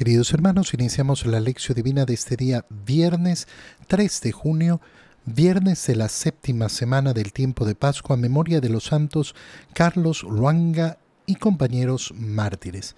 [0.00, 3.46] Queridos hermanos, iniciamos la lección divina de este día viernes
[3.86, 4.80] 3 de junio,
[5.26, 9.34] viernes de la séptima semana del tiempo de Pascua, memoria de los santos
[9.74, 12.96] Carlos Luanga y compañeros mártires.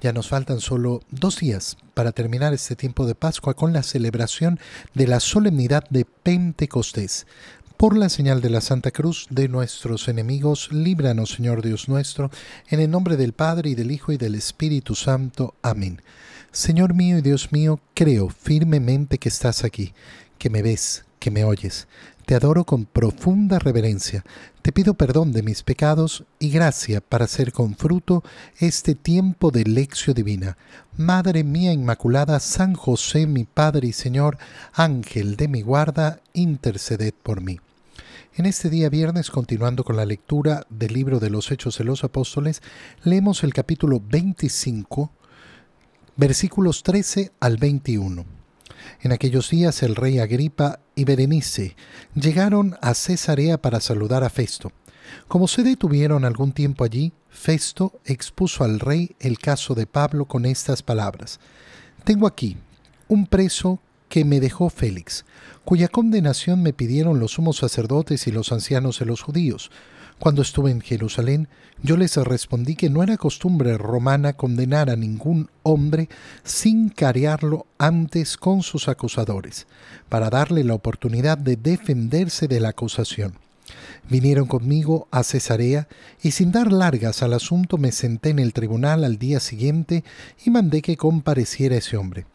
[0.00, 4.58] Ya nos faltan solo dos días para terminar este tiempo de Pascua con la celebración
[4.94, 7.24] de la solemnidad de Pentecostés.
[7.76, 12.32] Por la señal de la Santa Cruz de nuestros enemigos, líbranos, Señor Dios nuestro,
[12.68, 15.54] en el nombre del Padre y del Hijo y del Espíritu Santo.
[15.62, 16.00] Amén.
[16.52, 19.94] Señor mío y Dios mío, creo firmemente que estás aquí,
[20.36, 21.88] que me ves, que me oyes.
[22.26, 24.22] Te adoro con profunda reverencia.
[24.60, 28.22] Te pido perdón de mis pecados y gracia para hacer con fruto
[28.58, 30.58] este tiempo de lección divina.
[30.94, 34.36] Madre mía Inmaculada, San José, mi Padre y Señor,
[34.74, 37.60] Ángel de mi guarda, interceded por mí.
[38.34, 42.04] En este día viernes, continuando con la lectura del libro de los Hechos de los
[42.04, 42.60] Apóstoles,
[43.04, 45.12] leemos el capítulo 25,
[46.16, 48.24] versículos 13 al 21.
[49.00, 51.76] En aquellos días el rey Agripa y Berenice
[52.14, 54.72] llegaron a Cesarea para saludar a Festo.
[55.28, 60.44] Como se detuvieron algún tiempo allí, Festo expuso al rey el caso de Pablo con
[60.44, 61.40] estas palabras.
[62.04, 62.56] Tengo aquí
[63.08, 65.24] un preso que me dejó Félix,
[65.64, 69.70] cuya condenación me pidieron los sumos sacerdotes y los ancianos de los judíos.
[70.22, 71.48] Cuando estuve en Jerusalén,
[71.82, 76.08] yo les respondí que no era costumbre romana condenar a ningún hombre
[76.44, 79.66] sin carearlo antes con sus acusadores,
[80.08, 83.32] para darle la oportunidad de defenderse de la acusación.
[84.08, 85.88] Vinieron conmigo a Cesarea
[86.22, 90.04] y sin dar largas al asunto me senté en el tribunal al día siguiente
[90.46, 92.26] y mandé que compareciera ese hombre.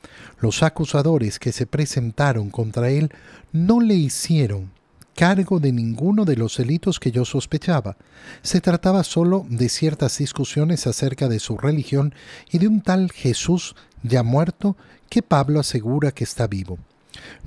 [0.42, 3.14] Los acusadores que se presentaron contra él
[3.54, 4.76] no le hicieron
[5.18, 7.98] cargo de ninguno de los delitos que yo sospechaba.
[8.44, 12.14] Se trataba solo de ciertas discusiones acerca de su religión
[12.52, 14.78] y de un tal Jesús ya muerto
[15.10, 16.78] que Pablo asegura que está vivo.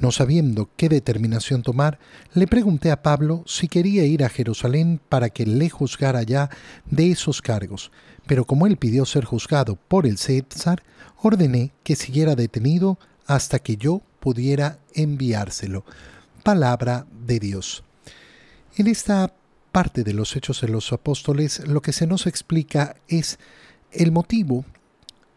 [0.00, 2.00] No sabiendo qué determinación tomar,
[2.34, 6.50] le pregunté a Pablo si quería ir a Jerusalén para que le juzgara ya
[6.86, 7.92] de esos cargos,
[8.26, 10.82] pero como él pidió ser juzgado por el César,
[11.22, 12.98] ordené que siguiera detenido
[13.28, 15.84] hasta que yo pudiera enviárselo.
[16.42, 17.84] Palabra de Dios.
[18.76, 19.32] En esta
[19.72, 23.38] parte de los Hechos de los Apóstoles, lo que se nos explica es
[23.92, 24.64] el motivo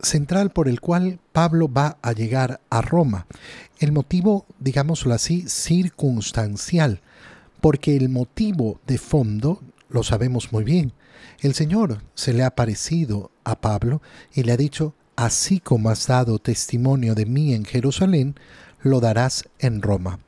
[0.01, 3.27] central por el cual Pablo va a llegar a Roma.
[3.79, 7.01] El motivo, digámoslo así, circunstancial,
[7.61, 10.93] porque el motivo de fondo lo sabemos muy bien.
[11.39, 14.01] El Señor se le ha aparecido a Pablo
[14.33, 18.35] y le ha dicho, así como has dado testimonio de mí en Jerusalén,
[18.81, 20.19] lo darás en Roma.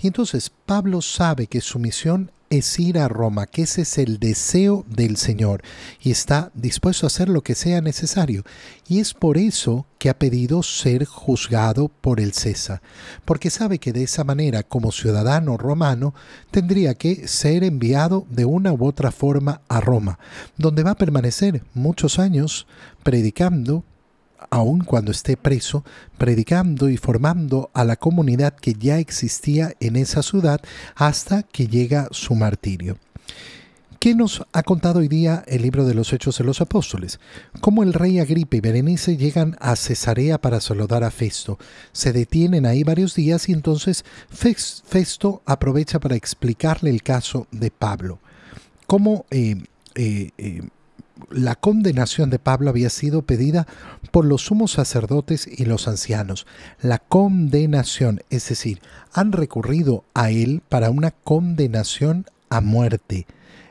[0.00, 4.18] Y entonces Pablo sabe que su misión es ir a Roma, que ese es el
[4.18, 5.62] deseo del Señor
[6.00, 8.44] y está dispuesto a hacer lo que sea necesario.
[8.88, 12.82] Y es por eso que ha pedido ser juzgado por el César,
[13.24, 16.14] porque sabe que de esa manera, como ciudadano romano,
[16.50, 20.18] tendría que ser enviado de una u otra forma a Roma,
[20.56, 22.66] donde va a permanecer muchos años
[23.02, 23.84] predicando,
[24.50, 25.84] aun cuando esté preso,
[26.18, 30.60] predicando y formando a la comunidad que ya existía en esa ciudad
[30.94, 32.98] hasta que llega su martirio.
[34.06, 37.18] ¿Qué nos ha contado hoy día el libro de los Hechos de los Apóstoles?
[37.60, 41.58] Cómo el rey Agripa y Berenice llegan a Cesarea para saludar a Festo.
[41.92, 48.20] Se detienen ahí varios días y entonces Festo aprovecha para explicarle el caso de Pablo.
[48.86, 49.56] Cómo eh,
[49.96, 50.62] eh, eh,
[51.30, 53.66] la condenación de Pablo había sido pedida
[54.10, 56.46] por los sumos sacerdotes y los ancianos.
[56.80, 58.80] La condenación, es decir,
[59.12, 63.26] han recurrido a él para una condenación a muerte.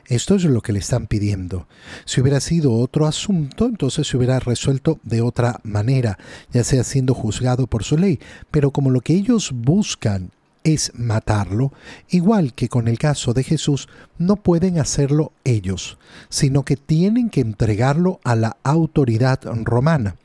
[0.08, 1.66] Esto es lo que le están pidiendo.
[2.04, 6.16] Si hubiera sido otro asunto, entonces se hubiera resuelto de otra manera,
[6.52, 8.20] ya sea siendo juzgado por su ley.
[8.52, 10.30] Pero como lo que ellos buscan
[10.66, 11.72] es matarlo,
[12.08, 13.88] igual que con el caso de Jesús,
[14.18, 15.96] no pueden hacerlo ellos,
[16.28, 20.16] sino que tienen que entregarlo a la autoridad romana.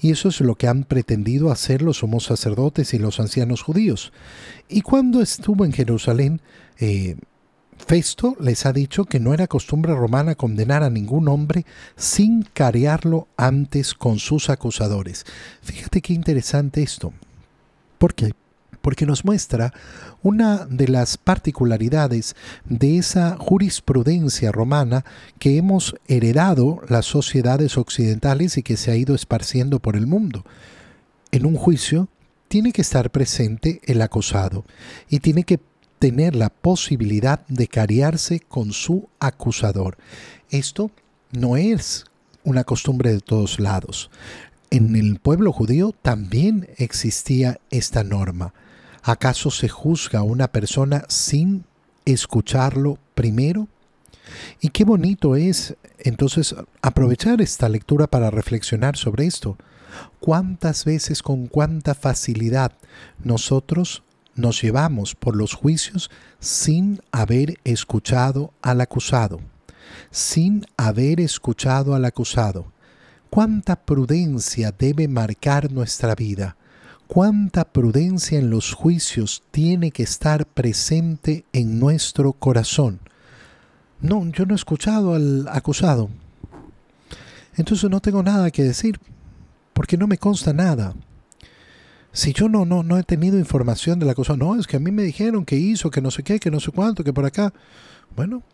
[0.00, 4.12] Y eso es lo que han pretendido hacer los somos sacerdotes y los ancianos judíos.
[4.68, 6.40] Y cuando estuvo en Jerusalén,
[6.78, 7.16] eh,
[7.84, 11.66] Festo les ha dicho que no era costumbre romana condenar a ningún hombre
[11.96, 15.26] sin carearlo antes con sus acusadores.
[15.62, 17.12] Fíjate qué interesante esto.
[17.98, 18.32] ¿Por qué?
[18.80, 19.72] Porque nos muestra
[20.22, 25.04] una de las particularidades de esa jurisprudencia romana
[25.38, 30.44] que hemos heredado las sociedades occidentales y que se ha ido esparciendo por el mundo.
[31.30, 32.08] En un juicio
[32.48, 34.64] tiene que estar presente el acusado
[35.08, 35.60] y tiene que
[35.98, 39.98] tener la posibilidad de cariarse con su acusador.
[40.50, 40.90] Esto
[41.30, 42.04] no es
[42.42, 44.10] una costumbre de todos lados
[44.70, 48.54] en el pueblo judío también existía esta norma.
[49.02, 51.64] ¿Acaso se juzga a una persona sin
[52.04, 53.68] escucharlo primero?
[54.60, 59.56] Y qué bonito es entonces aprovechar esta lectura para reflexionar sobre esto.
[60.20, 62.72] ¿Cuántas veces, con cuánta facilidad
[63.24, 64.02] nosotros
[64.34, 69.40] nos llevamos por los juicios sin haber escuchado al acusado?
[70.10, 72.72] Sin haber escuchado al acusado.
[73.30, 76.56] ¿Cuánta prudencia debe marcar nuestra vida?
[77.12, 83.00] ¿Cuánta prudencia en los juicios tiene que estar presente en nuestro corazón?
[84.00, 86.08] No, yo no he escuchado al acusado.
[87.56, 89.00] Entonces no tengo nada que decir,
[89.72, 90.94] porque no me consta nada.
[92.12, 94.92] Si yo no, no, no he tenido información del acusado, no, es que a mí
[94.92, 97.52] me dijeron que hizo, que no sé qué, que no sé cuánto, que por acá.
[98.14, 98.44] Bueno,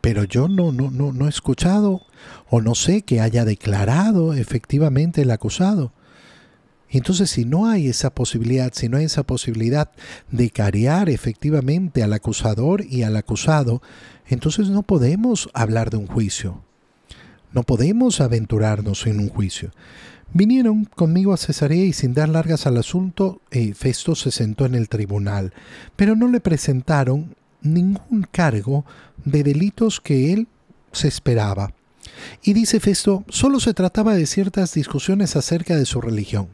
[0.00, 2.02] pero yo no, no, no, no he escuchado
[2.48, 5.90] o no sé que haya declarado efectivamente el acusado.
[6.90, 9.90] Entonces, si no hay esa posibilidad, si no hay esa posibilidad
[10.30, 13.82] de carear efectivamente al acusador y al acusado,
[14.28, 16.62] entonces no podemos hablar de un juicio.
[17.52, 19.70] No podemos aventurarnos en un juicio.
[20.32, 24.74] Vinieron conmigo a Cesarea y sin dar largas al asunto, eh, Festo se sentó en
[24.74, 25.54] el tribunal,
[25.94, 28.84] pero no le presentaron ningún cargo
[29.24, 30.48] de delitos que él
[30.92, 31.72] se esperaba.
[32.42, 36.48] Y dice Festo, solo se trataba de ciertas discusiones acerca de su religión,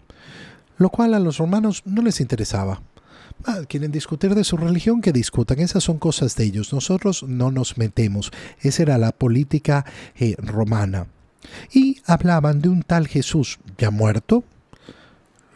[0.82, 2.82] lo cual a los romanos no les interesaba.
[3.44, 5.60] Ah, quieren discutir de su religión, que discutan.
[5.60, 6.72] Esas son cosas de ellos.
[6.72, 8.32] Nosotros no nos metemos.
[8.60, 9.84] Esa era la política
[10.16, 11.06] eh, romana.
[11.72, 14.42] Y hablaban de un tal Jesús ya muerto,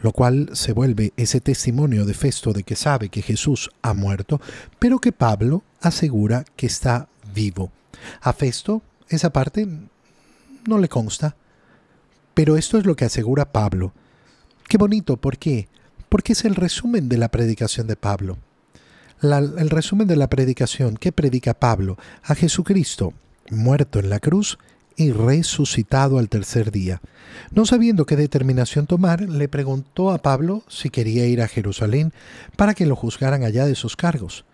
[0.01, 4.39] lo cual se vuelve ese testimonio de Festo de que sabe que Jesús ha muerto,
[4.79, 7.71] pero que Pablo asegura que está vivo.
[8.21, 9.67] A Festo esa parte
[10.67, 11.35] no le consta,
[12.33, 13.91] pero esto es lo que asegura Pablo.
[14.67, 15.67] Qué bonito, ¿por qué?
[16.09, 18.37] porque es el resumen de la predicación de Pablo.
[19.21, 23.13] el resumen de la predicación que predica Pablo a Jesucristo,
[23.49, 24.59] muerto en la cruz
[24.95, 27.01] y resucitado al tercer día.
[27.51, 32.13] No sabiendo qué determinación tomar, le preguntó a Pablo si quería ir a Jerusalén
[32.55, 34.45] para que lo juzgaran allá de sus cargos.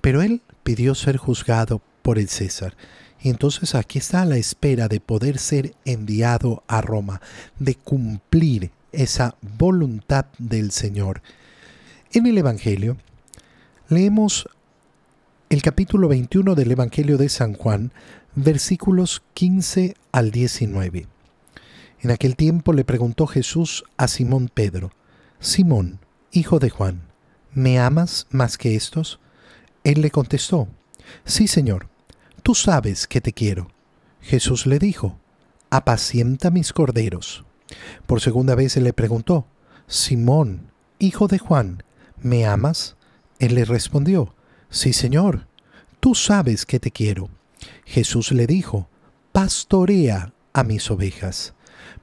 [0.00, 2.76] Pero él pidió ser juzgado por el César.
[3.22, 7.20] Y entonces aquí está la espera de poder ser enviado a Roma,
[7.58, 11.22] de cumplir esa voluntad del Señor.
[12.12, 12.96] En el Evangelio
[13.88, 14.48] leemos
[15.48, 17.92] el capítulo 21 del Evangelio de San Juan,
[18.34, 21.06] versículos 15 al 19.
[22.02, 24.92] En aquel tiempo le preguntó Jesús a Simón Pedro,
[25.38, 25.98] Simón,
[26.32, 27.02] hijo de Juan,
[27.52, 29.20] ¿me amas más que estos?
[29.84, 30.68] Él le contestó,
[31.24, 31.88] Sí, Señor,
[32.42, 33.70] tú sabes que te quiero.
[34.20, 35.18] Jesús le dijo,
[35.70, 37.44] Apacienta mis corderos.
[38.06, 39.46] Por segunda vez se le preguntó,
[39.86, 41.82] Simón, hijo de Juan,
[42.20, 42.96] ¿me amas?
[43.38, 44.34] Él le respondió,
[44.68, 45.46] Sí, Señor,
[45.98, 47.28] tú sabes que te quiero.
[47.84, 48.88] Jesús le dijo,
[49.32, 51.54] Pastorea a mis ovejas.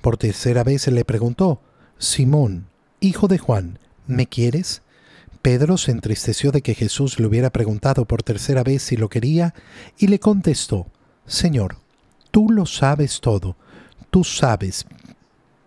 [0.01, 1.61] Por tercera vez se le preguntó,
[1.97, 2.67] Simón,
[2.99, 4.81] hijo de Juan, ¿me quieres?
[5.41, 9.53] Pedro se entristeció de que Jesús le hubiera preguntado por tercera vez si lo quería
[9.97, 10.87] y le contestó,
[11.25, 11.77] Señor,
[12.31, 13.55] tú lo sabes todo,
[14.09, 14.85] tú sabes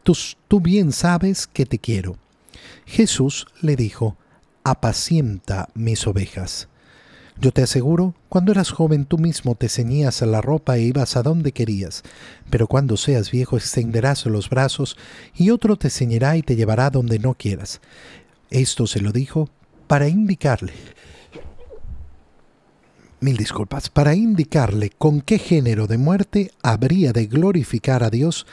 [0.03, 2.17] tú, bien sabes que te quiero.
[2.87, 4.17] Jesús le dijo,
[4.65, 6.69] apacienta mis ovejas.
[7.41, 11.23] Yo te aseguro, cuando eras joven tú mismo te ceñías la ropa e ibas a
[11.23, 12.03] donde querías,
[12.51, 14.99] pero cuando seas viejo extenderás los brazos
[15.35, 17.81] y otro te ceñirá y te llevará donde no quieras.
[18.51, 19.49] Esto se lo dijo
[19.87, 20.75] para indicarle,
[23.21, 28.47] mil disculpas, para indicarle con qué género de muerte habría de glorificar a Dios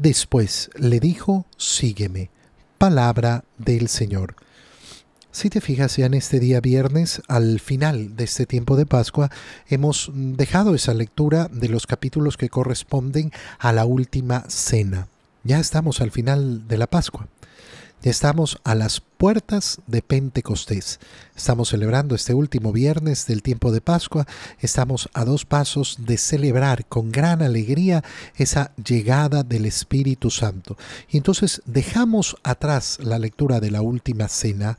[0.00, 2.30] Después le dijo, sígueme.
[2.78, 4.34] Palabra del Señor.
[5.30, 9.30] Si te fijas ya en este día viernes, al final de este tiempo de Pascua,
[9.68, 15.08] hemos dejado esa lectura de los capítulos que corresponden a la última cena.
[15.44, 17.28] Ya estamos al final de la Pascua.
[18.02, 21.00] Estamos a las puertas de Pentecostés.
[21.36, 24.26] Estamos celebrando este último viernes del tiempo de Pascua.
[24.58, 28.02] Estamos a dos pasos de celebrar con gran alegría
[28.36, 30.78] esa llegada del Espíritu Santo.
[31.10, 34.78] Y entonces dejamos atrás la lectura de la última cena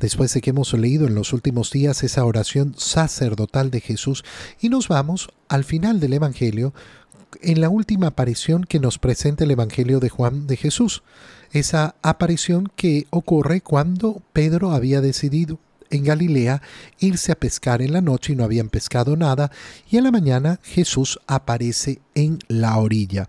[0.00, 4.24] después de que hemos leído en los últimos días esa oración sacerdotal de Jesús
[4.58, 6.72] y nos vamos al final del Evangelio
[7.42, 11.02] en la última aparición que nos presenta el Evangelio de Juan de Jesús
[11.54, 15.58] esa aparición que ocurre cuando Pedro había decidido
[15.90, 16.60] en Galilea
[16.98, 19.50] irse a pescar en la noche y no habían pescado nada
[19.88, 23.28] y en la mañana Jesús aparece en la orilla.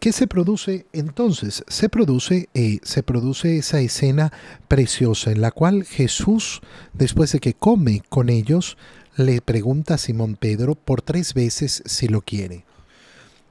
[0.00, 1.64] ¿Qué se produce entonces?
[1.68, 4.32] Se produce, eh, se produce esa escena
[4.66, 6.60] preciosa en la cual Jesús,
[6.94, 8.78] después de que come con ellos,
[9.16, 12.64] le pregunta a Simón Pedro por tres veces si lo quiere.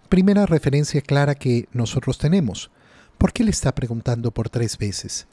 [0.10, 2.72] Primera referencia clara que nosotros tenemos.
[3.22, 5.28] ¿Por qué le está preguntando por tres veces?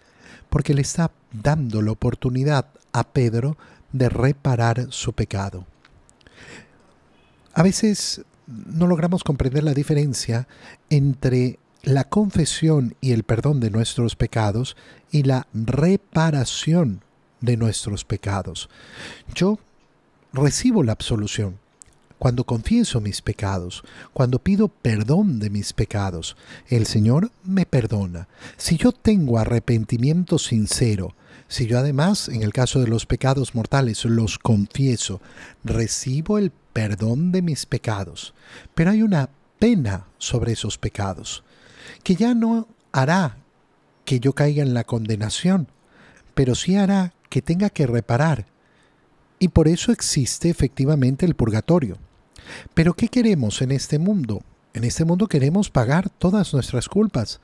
[0.51, 3.57] Porque le está dando la oportunidad a Pedro
[3.95, 5.65] de reparar su pecado.
[7.55, 10.47] A veces no logramos comprender la diferencia
[10.91, 14.77] entre la confesión y el perdón de nuestros pecados
[15.11, 17.03] y la reparación
[17.41, 18.69] de nuestros pecados.
[19.35, 19.59] Yo
[20.35, 21.59] recibo la absolución
[22.19, 23.83] cuando confieso mis pecados,
[24.13, 26.37] cuando pido perdón de mis pecados.
[26.69, 28.29] El Señor me perdona.
[28.57, 31.15] Si yo tengo arrepentimiento sincero,
[31.49, 35.21] si yo además, en el caso de los pecados mortales, los confieso,
[35.65, 38.35] recibo el perdón de mis pecados,
[38.75, 41.43] pero hay una pena sobre esos pecados,
[42.03, 43.39] que ya no hará
[44.05, 45.69] que yo caiga en la condenación,
[46.35, 48.47] pero sí hará que tenga que reparar.
[49.39, 51.99] Y por eso existe efectivamente el purgatorio.
[52.75, 54.43] Pero ¿qué queremos en este mundo?
[54.75, 57.41] En este mundo queremos pagar todas nuestras culpas.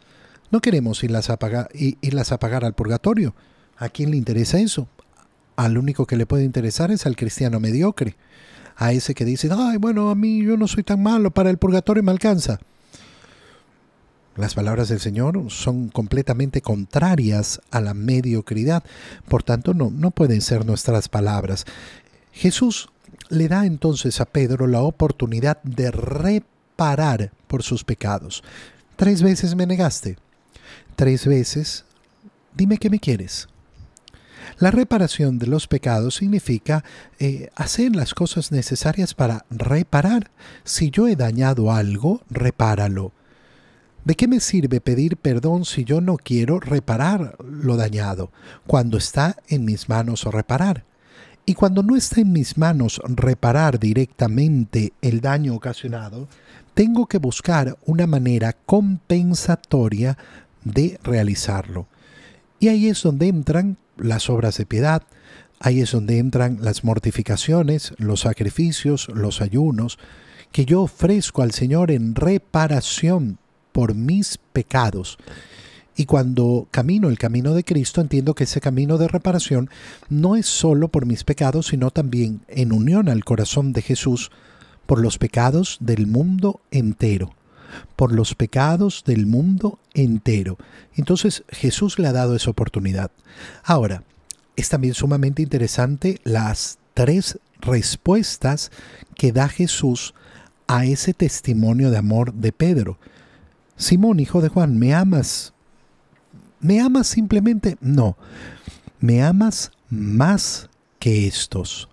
[0.50, 3.34] No queremos irlas a pagar, irlas a pagar al purgatorio.
[3.76, 4.88] ¿A quién le interesa eso?
[5.56, 8.16] Al único que le puede interesar es al cristiano mediocre
[8.76, 11.58] a ese que dice, ay, bueno, a mí yo no soy tan malo, para el
[11.58, 12.58] purgatorio me alcanza.
[14.36, 18.82] Las palabras del Señor son completamente contrarias a la mediocridad,
[19.28, 21.66] por tanto no, no pueden ser nuestras palabras.
[22.32, 22.88] Jesús
[23.34, 28.42] le da entonces a Pedro la oportunidad de reparar por sus pecados.
[28.96, 30.16] Tres veces me negaste,
[30.96, 31.84] tres veces
[32.54, 33.48] dime que me quieres.
[34.58, 36.84] La reparación de los pecados significa
[37.18, 40.30] eh, hacer las cosas necesarias para reparar.
[40.62, 43.12] Si yo he dañado algo, repáralo.
[44.04, 48.30] ¿De qué me sirve pedir perdón si yo no quiero reparar lo dañado,
[48.66, 50.84] cuando está en mis manos reparar?
[51.46, 56.26] Y cuando no está en mis manos reparar directamente el daño ocasionado,
[56.72, 60.16] tengo que buscar una manera compensatoria
[60.64, 61.86] de realizarlo.
[62.58, 65.02] Y ahí es donde entran las obras de piedad,
[65.60, 69.98] ahí es donde entran las mortificaciones, los sacrificios, los ayunos,
[70.50, 73.38] que yo ofrezco al Señor en reparación
[73.72, 75.18] por mis pecados.
[75.96, 79.70] Y cuando camino el camino de Cristo, entiendo que ese camino de reparación
[80.08, 84.30] no es solo por mis pecados, sino también en unión al corazón de Jesús
[84.86, 87.34] por los pecados del mundo entero
[87.96, 90.58] por los pecados del mundo entero.
[90.96, 93.10] Entonces Jesús le ha dado esa oportunidad.
[93.62, 94.04] Ahora,
[94.56, 98.70] es también sumamente interesante las tres respuestas
[99.16, 100.14] que da Jesús
[100.66, 102.98] a ese testimonio de amor de Pedro.
[103.76, 105.53] Simón, hijo de Juan, ¿me amas?
[106.64, 107.76] ¿Me amas simplemente?
[107.82, 108.16] No.
[108.98, 111.90] ¿Me amas más que estos?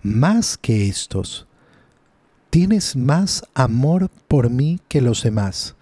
[0.00, 1.48] Más que estos
[2.50, 5.74] tienes más amor por mí que los demás.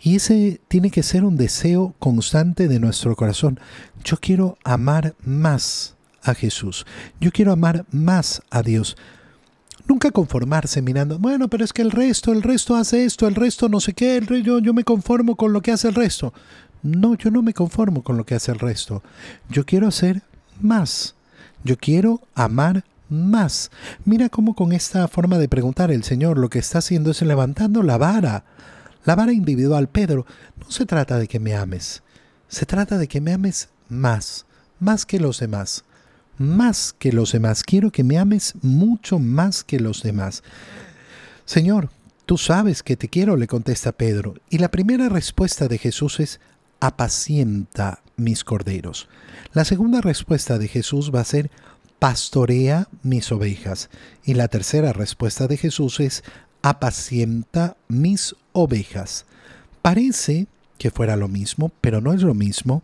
[0.00, 3.58] Y ese tiene que ser un deseo constante de nuestro corazón.
[4.04, 6.86] Yo quiero amar más a Jesús.
[7.20, 8.96] Yo quiero amar más a Dios.
[9.88, 13.68] Nunca conformarse mirando, bueno, pero es que el resto, el resto hace esto, el resto
[13.68, 16.32] no sé qué, el yo, yo me conformo con lo que hace el resto.
[16.82, 19.02] No, yo no me conformo con lo que hace el resto.
[19.48, 20.22] Yo quiero hacer
[20.60, 21.14] más.
[21.62, 23.70] Yo quiero amar más.
[24.04, 27.82] Mira cómo con esta forma de preguntar el Señor lo que está haciendo es levantando
[27.82, 28.44] la vara,
[29.04, 29.88] la vara individual.
[29.88, 30.24] Pedro,
[30.58, 32.02] no se trata de que me ames,
[32.48, 34.46] se trata de que me ames más,
[34.78, 35.84] más que los demás,
[36.38, 37.62] más que los demás.
[37.62, 40.42] Quiero que me ames mucho más que los demás.
[41.44, 41.90] Señor,
[42.26, 44.34] tú sabes que te quiero, le contesta Pedro.
[44.48, 46.40] Y la primera respuesta de Jesús es,
[46.80, 49.08] apacienta mis corderos.
[49.52, 51.50] La segunda respuesta de Jesús va a ser,
[51.98, 53.90] pastorea mis ovejas.
[54.24, 56.24] Y la tercera respuesta de Jesús es,
[56.62, 59.26] apacienta mis ovejas.
[59.82, 60.46] Parece
[60.78, 62.82] que fuera lo mismo, pero no es lo mismo,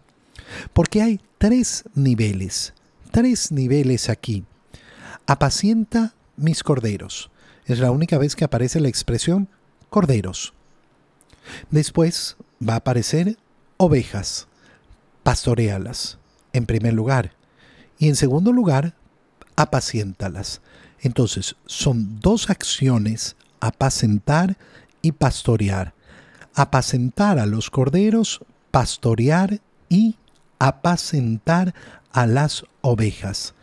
[0.72, 2.74] porque hay tres niveles,
[3.10, 4.44] tres niveles aquí.
[5.26, 7.30] Apacienta mis corderos.
[7.64, 9.48] Es la única vez que aparece la expresión
[9.90, 10.52] corderos.
[11.70, 12.36] Después
[12.66, 13.36] va a aparecer
[13.76, 14.46] ovejas.
[15.22, 16.18] Pastorealas,
[16.52, 17.32] en primer lugar.
[17.98, 18.94] Y en segundo lugar,
[19.56, 20.60] apaciéntalas.
[21.00, 24.56] Entonces, son dos acciones, apacentar
[25.02, 25.94] y pastorear.
[26.54, 28.40] Apacentar a los corderos,
[28.70, 30.16] pastorear y
[30.58, 31.74] apacentar
[32.12, 33.54] a las ovejas.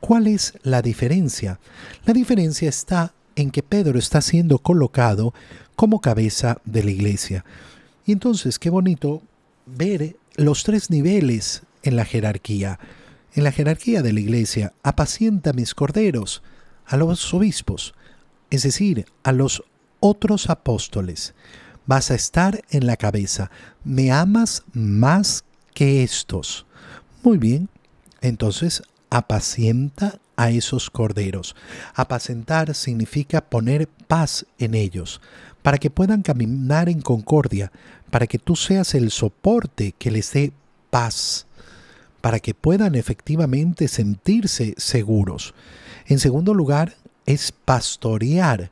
[0.00, 1.58] ¿Cuál es la diferencia?
[2.04, 5.32] La diferencia está en que Pedro está siendo colocado
[5.76, 7.44] como cabeza de la iglesia.
[8.04, 9.22] Y entonces, qué bonito
[9.66, 12.78] ver los tres niveles en la jerarquía.
[13.34, 16.42] En la jerarquía de la iglesia, apacienta mis corderos
[16.86, 17.94] a los obispos,
[18.50, 19.64] es decir, a los
[20.00, 21.34] otros apóstoles.
[21.86, 23.50] Vas a estar en la cabeza.
[23.84, 25.44] Me amas más
[25.74, 26.66] que estos.
[27.22, 27.68] Muy bien,
[28.20, 31.54] entonces apacienta a esos corderos.
[31.94, 35.20] Apacentar significa poner paz en ellos,
[35.62, 37.72] para que puedan caminar en concordia,
[38.14, 40.52] para que tú seas el soporte que les dé
[40.88, 41.48] paz,
[42.20, 45.52] para que puedan efectivamente sentirse seguros.
[46.06, 46.94] En segundo lugar,
[47.26, 48.70] es pastorear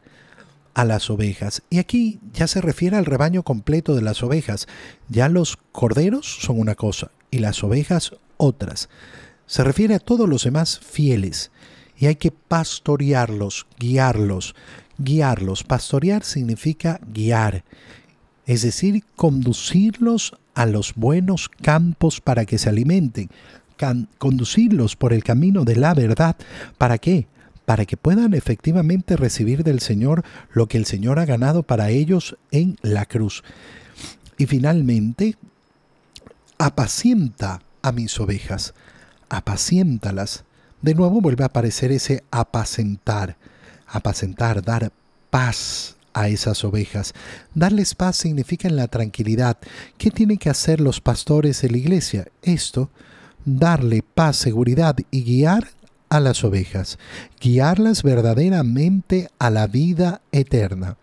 [0.75, 1.63] a las ovejas.
[1.71, 4.69] Y aquí ya se refiere al rebaño completo de las ovejas.
[5.09, 8.89] Ya los corderos son una cosa y las ovejas otras.
[9.47, 11.51] Se refiere a todos los demás fieles
[11.99, 14.55] y hay que pastorearlos, guiarlos,
[14.99, 15.65] guiarlos.
[15.65, 17.65] Pastorear significa guiar,
[18.53, 23.31] es decir, conducirlos a los buenos campos para que se alimenten,
[24.19, 26.37] conducirlos por el camino de la verdad.
[26.77, 27.27] ¿Para qué?
[27.65, 32.37] Para que puedan efectivamente recibir del Señor lo que el Señor ha ganado para ellos
[32.51, 33.43] en la cruz.
[34.37, 35.37] Y finalmente,
[36.59, 38.75] apacienta a mis ovejas,
[39.31, 40.45] apaciéntalas.
[40.83, 43.39] De nuevo vuelve a aparecer ese apacentar,
[43.87, 44.93] apacentar, dar
[45.31, 47.15] paz a esas ovejas.
[47.55, 49.59] Darles paz significa en la tranquilidad.
[49.99, 52.29] ¿Qué tienen que hacer los pastores de la iglesia?
[52.43, 52.91] Esto,
[53.45, 55.69] darle paz, seguridad y guiar
[56.09, 56.99] a las ovejas,
[57.41, 60.97] guiarlas verdaderamente a la vida eterna.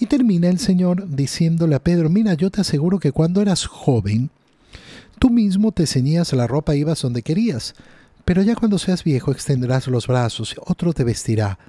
[0.00, 4.30] Y termina el Señor diciéndole a Pedro, mira, yo te aseguro que cuando eras joven,
[5.20, 7.74] tú mismo te ceñías la ropa y ibas donde querías,
[8.24, 11.60] pero ya cuando seas viejo extenderás los brazos, otro te vestirá.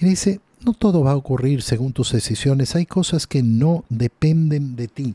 [0.00, 4.76] Y dice, no todo va a ocurrir según tus decisiones, hay cosas que no dependen
[4.76, 5.14] de ti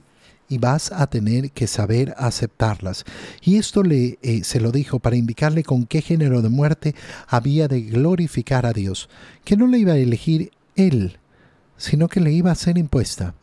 [0.50, 3.06] y vas a tener que saber aceptarlas.
[3.42, 6.96] Y esto le, eh, se lo dijo para indicarle con qué género de muerte
[7.28, 9.10] había de glorificar a Dios,
[9.44, 11.18] que no le iba a elegir él,
[11.78, 13.34] sino que le iba a ser impuesta.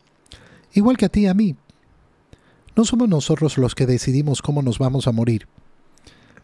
[0.73, 1.55] Igual que a ti y a mí.
[2.75, 5.47] No somos nosotros los que decidimos cómo nos vamos a morir.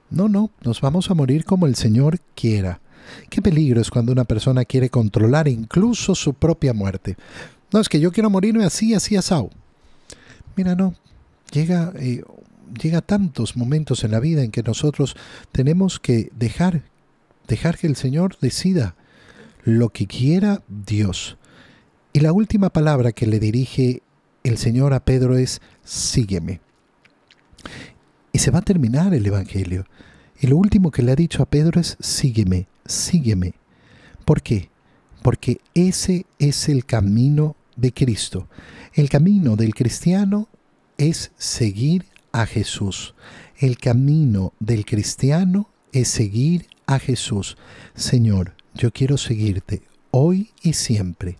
[0.09, 2.81] No, no, nos vamos a morir como el Señor quiera.
[3.29, 7.17] Qué peligro es cuando una persona quiere controlar incluso su propia muerte.
[7.71, 9.49] No, es que yo quiero morirme así, así, asado.
[10.55, 10.95] Mira, no,
[11.51, 12.23] llega, eh,
[12.81, 15.15] llega tantos momentos en la vida en que nosotros
[15.51, 16.83] tenemos que dejar,
[17.47, 18.95] dejar que el Señor decida
[19.63, 21.37] lo que quiera Dios.
[22.13, 24.01] Y la última palabra que le dirige
[24.43, 26.61] el Señor a Pedro es, sígueme.
[28.31, 29.85] Y se va a terminar el Evangelio.
[30.39, 33.55] Y lo último que le ha dicho a Pedro es, sígueme, sígueme.
[34.25, 34.69] ¿Por qué?
[35.23, 38.47] Porque ese es el camino de Cristo.
[38.93, 40.47] El camino del cristiano
[40.97, 43.15] es seguir a Jesús.
[43.57, 47.57] El camino del cristiano es seguir a Jesús.
[47.95, 51.37] Señor, yo quiero seguirte hoy y siempre.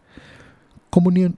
[0.90, 1.38] Comunión